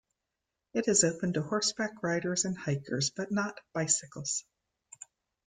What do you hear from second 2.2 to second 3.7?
and hikers but not